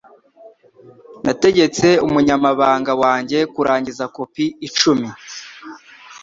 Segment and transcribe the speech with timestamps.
[1.25, 5.07] Nategetse umunyamabanga wanjye kurangiza kopi icumi